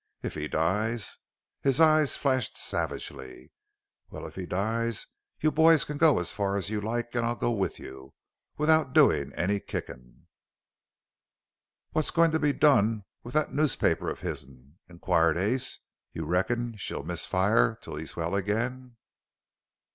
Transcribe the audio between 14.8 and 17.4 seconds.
inquired Ace. "You reckon she'll miss